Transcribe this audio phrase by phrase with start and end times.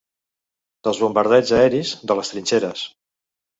[0.87, 2.85] Dels bombardeigs aeris, de les trinxeres